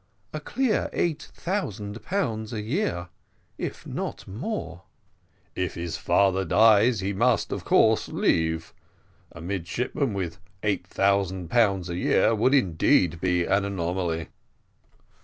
[0.33, 3.09] "A clear eight thousand pounds a year,
[3.59, 4.81] if not more."
[5.53, 8.73] "If his father dies he must, of course, leave:
[9.31, 14.29] a midshipman with eight thousand pounds a year would indeed be an anomaly."